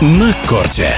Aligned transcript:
на 0.00 0.32
корте. 0.46 0.94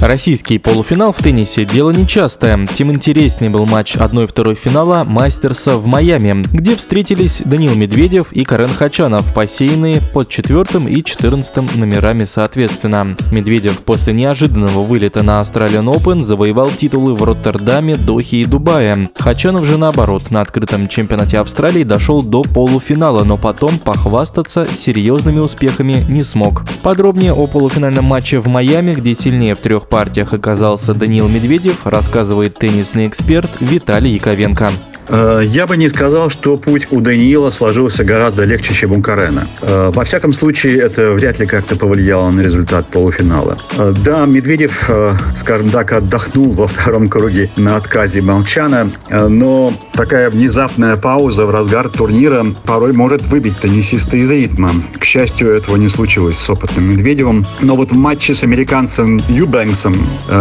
Российский 0.00 0.58
полуфинал 0.58 1.12
в 1.12 1.22
теннисе– 1.22 1.64
дело 1.66 1.90
нечастое. 1.90 2.66
Тем 2.72 2.90
интереснее 2.90 3.50
был 3.50 3.66
матч 3.66 3.96
1-2 3.96 4.54
финала 4.54 5.04
Мастерса 5.04 5.76
в 5.76 5.84
Майами, 5.84 6.42
где 6.54 6.74
встретились 6.74 7.42
Данил 7.44 7.74
Медведев 7.74 8.32
и 8.32 8.44
Карен 8.44 8.70
Хачанов, 8.70 9.34
посеянные 9.34 10.00
под 10.14 10.30
четвертым 10.30 10.88
и 10.88 11.04
четырнадцатым 11.04 11.68
номерами 11.74 12.24
соответственно. 12.24 13.14
Медведев 13.30 13.80
после 13.80 14.14
неожиданного 14.14 14.84
вылета 14.84 15.22
на 15.22 15.42
Australian 15.42 15.94
Open 15.94 16.20
завоевал 16.20 16.70
титулы 16.70 17.14
в 17.14 17.22
Роттердаме, 17.22 17.96
Дохе 17.96 18.38
и 18.38 18.46
Дубае. 18.46 19.10
Хачанов 19.18 19.66
же 19.66 19.76
наоборот, 19.76 20.30
на 20.30 20.40
открытом 20.40 20.88
чемпионате 20.88 21.38
Австралии 21.38 21.82
дошел 21.82 22.22
до 22.22 22.40
полуфинала, 22.40 23.22
но 23.24 23.36
потом 23.36 23.78
похвастаться 23.78 24.66
серьезными 24.66 25.40
успехами 25.40 26.06
не 26.08 26.22
смог. 26.22 26.62
Подробнее 26.82 27.34
о 27.34 27.46
полуфинальном 27.46 28.06
матче 28.06 28.40
в 28.40 28.46
Майами, 28.46 28.94
где 28.94 29.14
сильнее 29.14 29.54
в 29.54 29.58
трех 29.58 29.89
партиях 29.90 30.32
оказался 30.32 30.94
Даниил 30.94 31.28
Медведев, 31.28 31.86
рассказывает 31.86 32.56
теннисный 32.56 33.08
эксперт 33.08 33.50
Виталий 33.60 34.12
Яковенко. 34.14 34.70
Э, 35.10 35.42
я 35.44 35.66
бы 35.66 35.76
не 35.76 35.88
сказал, 35.88 36.30
что 36.30 36.56
путь 36.56 36.86
у 36.90 37.00
Даниила 37.00 37.50
сложился 37.50 38.04
гораздо 38.04 38.44
легче, 38.44 38.74
чем 38.74 38.92
у 38.92 39.02
Карена. 39.02 39.46
Э, 39.60 39.90
во 39.92 40.04
всяком 40.04 40.32
случае, 40.32 40.78
это 40.78 41.10
вряд 41.12 41.40
ли 41.40 41.46
как-то 41.46 41.76
повлияло 41.76 42.30
на 42.30 42.40
результат 42.40 42.86
полуфинала. 42.86 43.58
Э, 43.76 43.92
да, 44.04 44.24
Медведев, 44.26 44.88
скажем 45.36 45.70
так, 45.70 45.92
отдохнул 45.92 46.52
во 46.52 46.68
втором 46.68 47.08
круге 47.08 47.50
на 47.56 47.76
отказе 47.76 48.22
Молчана, 48.22 48.90
но 49.10 49.72
такая 49.94 50.30
внезапная 50.30 50.96
пауза 50.96 51.46
в 51.46 51.50
разгар 51.50 51.88
турнира 51.88 52.46
порой 52.64 52.92
может 52.92 53.22
выбить 53.26 53.58
теннисиста 53.58 54.16
из 54.16 54.30
ритма. 54.30 54.70
К 54.98 55.04
счастью, 55.04 55.50
этого 55.50 55.76
не 55.76 55.88
случилось 55.88 56.38
с 56.38 56.48
опытным 56.50 56.92
Медведевым. 56.92 57.46
Но 57.60 57.76
вот 57.76 57.90
в 57.90 57.96
матче 57.96 58.34
с 58.34 58.44
американцем 58.44 59.20
Юбэнксом, 59.28 59.96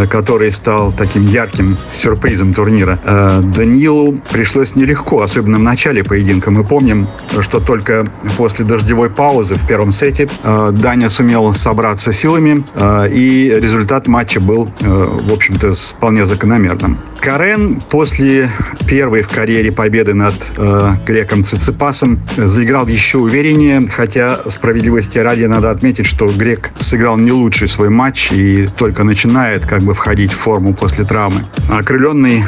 который 0.09 0.51
стал 0.51 0.91
таким 0.91 1.25
ярким 1.27 1.77
сюрпризом 1.91 2.53
турнира, 2.53 2.99
Данилу 3.55 4.19
пришлось 4.31 4.58
пришлось 4.59 4.75
нелегко, 4.75 5.21
особенно 5.21 5.57
в 5.57 5.61
начале 5.61 6.03
поединка. 6.03 6.51
Мы 6.51 6.65
помним, 6.65 7.07
что 7.39 7.59
только 7.59 8.05
после 8.37 8.65
дождевой 8.65 9.09
паузы 9.09 9.55
в 9.55 9.65
первом 9.67 9.91
сете 9.91 10.27
э, 10.43 10.71
Даня 10.73 11.09
сумел 11.09 11.53
собраться 11.53 12.11
силами, 12.11 12.65
э, 12.75 13.09
и 13.09 13.49
результат 13.61 14.07
матча 14.07 14.41
был, 14.41 14.69
э, 14.81 15.19
в 15.29 15.31
общем-то, 15.31 15.71
вполне 15.73 16.25
закономерным. 16.25 16.97
Карен 17.21 17.79
после 17.89 18.49
первой 18.87 19.21
в 19.21 19.27
карьере 19.27 19.73
победы 19.73 20.13
над 20.13 20.33
греком 21.05 21.43
Циципасом 21.43 22.17
заиграл 22.37 22.87
еще 22.87 23.17
увереннее, 23.17 23.81
хотя 23.93 24.39
справедливости 24.47 25.17
ради 25.19 25.43
надо 25.43 25.69
отметить, 25.69 26.05
что 26.05 26.29
грек 26.29 26.71
сыграл 26.79 27.17
не 27.17 27.33
лучший 27.33 27.67
свой 27.67 27.89
матч 27.89 28.31
и 28.31 28.69
только 28.77 29.03
начинает 29.03 29.65
как 29.65 29.81
бы 29.81 29.93
входить 29.93 30.31
в 30.31 30.37
форму 30.37 30.73
после 30.73 31.03
травмы. 31.03 31.41
Окрыленный 31.69 32.45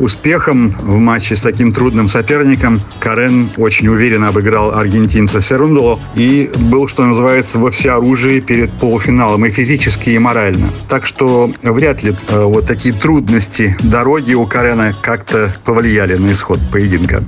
успехом 0.00 0.74
в 0.82 0.96
матче 0.96 1.36
с 1.36 1.46
таким 1.50 1.72
трудным 1.72 2.08
соперником, 2.08 2.78
Карен 3.00 3.48
очень 3.56 3.88
уверенно 3.88 4.28
обыграл 4.28 4.72
аргентинца 4.72 5.40
Серундоло 5.40 5.98
и 6.14 6.50
был, 6.56 6.86
что 6.88 7.04
называется, 7.04 7.58
во 7.58 7.70
всеоружии 7.70 8.40
перед 8.40 8.70
полуфиналом 8.72 9.46
и 9.46 9.50
физически, 9.50 10.10
и 10.10 10.18
морально. 10.18 10.68
Так 10.90 11.06
что 11.06 11.50
вряд 11.62 12.02
ли 12.02 12.10
э, 12.28 12.44
вот 12.44 12.66
такие 12.66 12.94
трудности 12.94 13.74
дороги 13.82 14.34
у 14.34 14.44
Карена 14.44 14.94
как-то 15.00 15.50
повлияли 15.64 16.16
на 16.16 16.32
исход 16.32 16.60
поединка. 16.70 17.24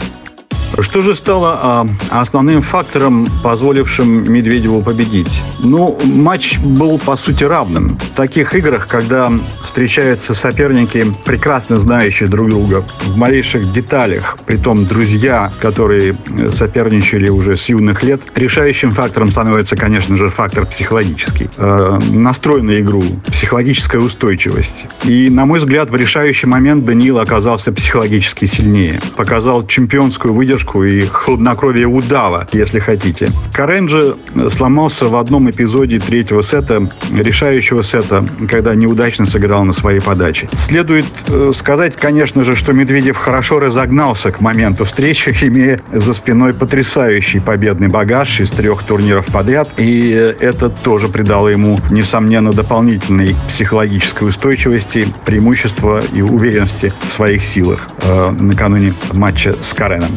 Что 0.79 1.03
же 1.03 1.15
стало 1.15 1.59
а, 1.63 1.89
основным 2.11 2.63
фактором, 2.63 3.29
позволившим 3.43 4.33
Медведеву 4.33 4.83
победить? 4.83 5.43
Ну, 5.59 5.99
матч 6.05 6.59
был, 6.59 6.99
по 6.99 7.17
сути, 7.17 7.45
равным. 7.45 7.99
В 7.99 8.17
таких 8.17 8.55
играх, 8.55 8.87
когда 8.87 9.33
встречаются 9.65 10.33
соперники, 10.35 11.05
прекрасно 11.25 11.79
знающие 11.79 12.29
друг 12.29 12.49
друга 12.49 12.85
в 13.05 13.17
малейших 13.17 13.73
деталях, 13.73 14.39
притом 14.47 14.87
друзья, 14.87 15.53
которые 15.61 16.17
соперничали 16.51 17.29
уже 17.29 17.57
с 17.57 17.69
юных 17.69 18.03
лет, 18.03 18.23
решающим 18.35 18.93
фактором 18.93 19.31
становится, 19.31 19.77
конечно 19.77 20.17
же, 20.17 20.29
фактор 20.29 20.67
психологический. 20.67 21.49
Э, 21.57 21.99
настрой 22.11 22.63
на 22.63 22.81
игру, 22.81 23.03
психологическая 23.31 24.01
устойчивость. 24.01 24.87
И, 25.05 25.29
на 25.31 25.47
мой 25.47 25.59
взгляд, 25.59 25.91
в 25.91 25.97
решающий 25.97 26.47
момент 26.47 26.85
Даниил 26.85 27.19
оказался 27.19 27.73
психологически 27.73 28.45
сильнее. 28.45 29.01
Показал 29.17 29.67
чемпионскую 29.67 30.33
выдержку 30.33 30.70
выдержку 30.75 30.85
и 30.85 31.01
хладнокровие 31.01 31.87
удава, 31.87 32.49
если 32.53 32.79
хотите. 32.79 33.31
Каренджи 33.53 34.17
сломался 34.51 35.07
в 35.07 35.17
одном 35.17 35.51
эпизоде 35.51 35.99
третьего 35.99 36.43
сета, 36.43 36.91
решающего 37.13 37.83
сета, 37.83 38.25
когда 38.49 38.75
неудачно 38.75 39.27
сыграл 39.27 39.65
на 39.65 39.73
своей 39.73 40.01
подаче. 40.01 40.49
Следует 40.53 41.07
э, 41.29 41.53
сказать, 41.55 41.97
конечно 41.97 42.45
же, 42.45 42.57
что 42.57 42.73
Медведев 42.73 43.17
хорошо 43.17 43.61
разогнался 43.61 44.33
к 44.33 44.41
моменту 44.41 44.85
встречи, 44.85 45.37
имея 45.43 45.81
за 45.93 46.13
спиной 46.13 46.53
потрясающий 46.55 47.41
победный 47.41 47.89
багаж 47.89 48.41
из 48.41 48.51
трех 48.51 48.83
турниров 48.83 49.27
подряд, 49.27 49.69
и 49.79 50.35
это 50.41 50.69
тоже 50.69 51.09
придало 51.09 51.49
ему, 51.49 51.79
несомненно, 51.91 52.53
дополнительной 52.53 53.35
психологической 53.49 54.29
устойчивости, 54.29 55.07
преимущества 55.25 56.03
и 56.13 56.23
уверенности 56.23 56.93
в 57.09 57.13
своих 57.13 57.45
силах 57.45 57.89
э, 58.03 58.31
накануне 58.31 58.93
матча 59.13 59.55
с 59.61 59.73
Кареном. 59.73 60.11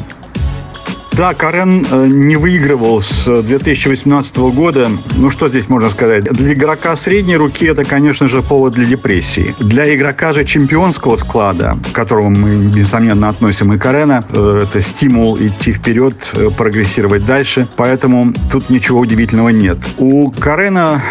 Да, 1.16 1.35
Карен 1.35 1.85
э, 1.91 2.07
не 2.07 2.35
выигрывал 2.35 3.00
с 3.00 3.25
2018 3.44 4.35
года. 4.38 4.90
Ну, 5.16 5.29
что 5.29 5.47
здесь 5.47 5.69
можно 5.69 5.91
сказать? 5.91 6.24
Для 6.24 6.53
игрока 6.53 6.97
средней 6.97 7.38
руки 7.38 7.68
это, 7.68 7.85
конечно 7.85 8.28
же, 8.28 8.41
повод 8.41 8.74
для 8.74 8.85
депрессии. 8.85 9.53
Для 9.59 9.94
игрока 9.96 10.34
же 10.34 10.44
чемпионского 10.44 11.18
склада, 11.18 11.78
к 11.91 11.96
которому 11.96 12.31
мы, 12.31 12.56
несомненно, 12.56 13.29
относим 13.29 13.73
и 13.73 13.78
Карена, 13.78 14.25
э, 14.28 14.63
это 14.63 14.81
стимул 14.81 15.38
идти 15.38 15.73
вперед, 15.73 16.16
э, 16.34 16.50
прогрессировать 16.50 17.28
дальше. 17.28 17.68
Поэтому 17.75 18.34
тут 18.52 18.72
ничего 18.72 19.00
удивительного 19.00 19.50
нет. 19.50 19.78
У 20.00 20.31
Карена 20.31 21.03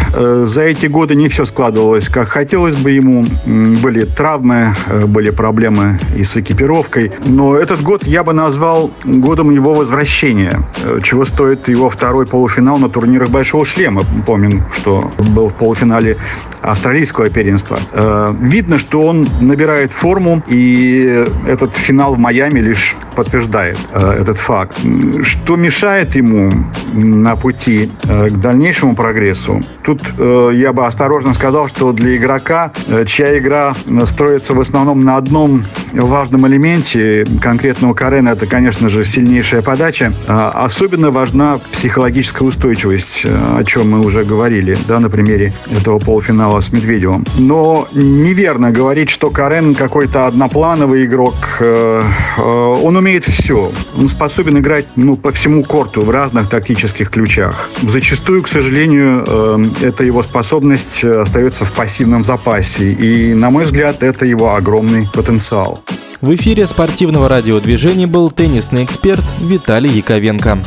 за 0.45 0.63
эти 0.63 0.87
годы 0.87 1.15
не 1.15 1.29
все 1.29 1.45
складывалось, 1.45 2.09
как 2.09 2.29
хотелось 2.29 2.75
бы 2.75 2.91
ему. 2.91 3.25
Были 3.47 4.05
травмы, 4.05 4.75
были 5.07 5.31
проблемы 5.31 6.01
и 6.17 6.25
с 6.25 6.37
экипировкой. 6.37 7.13
Но 7.25 7.57
этот 7.57 7.83
год 7.83 8.05
я 8.05 8.25
бы 8.25 8.33
назвал 8.33 8.91
годом 9.05 9.51
его 9.51 9.75
возвращения 9.75 9.92
возвращения, 9.93 10.63
э, 10.85 11.01
чего 11.03 11.25
стоит 11.25 11.69
его 11.69 11.91
второй 11.91 12.27
полуфинал 12.27 12.79
на 12.79 12.89
турнирах 12.89 13.29
Большого 13.29 13.65
Шлема. 13.67 14.03
Помним, 14.27 14.63
что 14.73 15.13
был 15.19 15.49
в 15.49 15.55
полуфинале 15.55 16.17
австралийского 16.63 17.29
первенства. 17.29 17.79
Э, 17.93 18.35
видно, 18.41 18.79
что 18.79 19.03
он 19.03 19.29
набирает 19.41 19.93
форму, 19.93 20.43
и 20.49 21.27
этот 21.47 21.77
финал 21.77 22.15
в 22.15 22.19
Майами 22.19 22.61
лишь 22.61 22.97
подтверждает 23.17 23.79
э, 23.93 24.21
этот 24.21 24.39
факт. 24.39 24.79
Что 25.23 25.57
мешает 25.57 26.17
ему 26.17 26.51
на 26.95 27.37
пути 27.37 27.91
к 28.03 28.37
дальнейшему 28.41 28.95
прогрессу? 28.95 29.63
Тут 29.85 30.01
я 30.19 30.73
бы 30.73 30.87
осторожно 30.87 31.35
сказал, 31.35 31.69
что 31.69 31.93
для 31.93 32.17
игрока, 32.17 32.73
чья 33.07 33.39
игра 33.39 33.75
строится 34.07 34.55
в 34.55 34.61
основном 34.61 35.01
на 35.01 35.17
одном 35.17 35.65
важном 36.01 36.47
элементе, 36.47 37.27
конкретного 37.41 37.95
Карена, 37.95 38.31
это, 38.31 38.47
конечно 38.47 38.89
же, 38.89 39.05
сильнейшая 39.05 39.63
подача. 39.63 40.13
А, 40.27 40.51
особенно 40.51 41.11
важна 41.11 41.61
психологическая 41.73 42.49
устойчивость, 42.49 43.23
э, 43.25 43.59
о 43.59 43.65
чем 43.65 43.91
мы 43.91 44.01
уже 44.01 44.25
говорили, 44.25 44.77
да, 44.89 45.01
на 45.01 45.11
примере 45.11 45.53
этого 45.71 45.99
полуфинала 45.99 46.61
с 46.61 46.73
Медведевым. 46.73 47.25
Но 47.39 47.89
неверно 47.93 48.71
говорить, 48.71 49.11
что 49.11 49.31
Карен 49.31 49.75
какой-то 49.75 50.27
одноплановый 50.27 51.05
игрок. 51.05 51.35
Э, 51.61 52.03
э, 52.37 52.41
он 52.41 52.97
умеет 52.97 53.25
все. 53.25 53.71
Он 53.97 54.09
способен 54.09 54.59
играть 54.59 54.87
ну, 54.97 55.17
по 55.17 55.33
всему 55.33 55.63
корту 55.65 56.03
в 56.03 56.11
разных 56.11 56.49
тактических 56.49 57.11
ключах. 57.11 57.69
Зачастую, 57.83 58.43
к 58.43 58.49
сожалению, 58.49 59.73
эта 59.83 60.05
его 60.05 60.23
способность 60.23 61.05
остается 61.05 61.65
в 61.65 61.73
пассивном 61.73 62.25
запасе. 62.25 62.93
И, 62.93 63.35
на 63.35 63.51
мой 63.51 63.65
взгляд, 63.65 64.03
это 64.03 64.25
его 64.25 64.55
огромный 64.55 65.09
потенциал. 65.13 65.82
В 66.23 66.33
эфире 66.37 66.67
спортивного 66.67 67.29
радиодвижения 67.29 68.07
был 68.07 68.31
теннисный 68.31 68.85
эксперт 68.85 69.25
Виталий 69.41 69.91
Яковенко. 69.91 70.63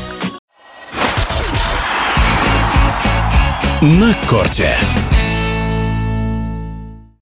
На 3.80 4.14
корте. 4.28 4.76